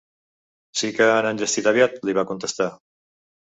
Si 0.81 0.89
que 0.95 1.11
han 1.17 1.29
enllestit 1.33 1.71
aviat, 1.75 2.03
li 2.09 2.19
va 2.23 2.27
contestar 2.33 2.71